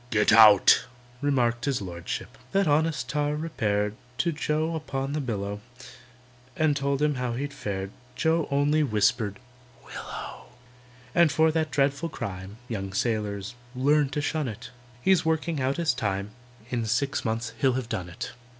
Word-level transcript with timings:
"Get 0.09 0.31
out!" 0.33 0.85
remarked 1.21 1.65
his 1.65 1.79
Lordship. 1.79 2.35
That 2.53 2.67
honest 2.67 3.07
tar 3.07 3.35
repaired 3.35 3.93
To 4.17 4.31
JOE 4.31 4.73
upon 4.73 5.13
the 5.13 5.21
billow, 5.21 5.61
And 6.55 6.75
told 6.75 7.03
him 7.03 7.13
how 7.21 7.33
he'd 7.33 7.53
fared. 7.53 7.91
JOE 8.15 8.47
only 8.49 8.81
whispered, 8.81 9.37
"Willow!" 9.85 10.47
And 11.13 11.31
for 11.31 11.51
that 11.51 11.69
dreadful 11.69 12.09
crime 12.09 12.57
(Young 12.67 12.93
sailors, 12.93 13.53
learn 13.75 14.09
to 14.09 14.21
shun 14.21 14.47
it) 14.47 14.71
He's 15.03 15.23
working 15.23 15.61
out 15.61 15.77
his 15.77 15.93
time; 15.93 16.31
In 16.71 16.87
six 16.87 17.23
months 17.23 17.53
he'll 17.59 17.73
have 17.73 17.87
done 17.87 18.09
it. 18.09 18.31